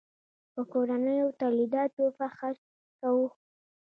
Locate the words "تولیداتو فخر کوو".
1.41-3.27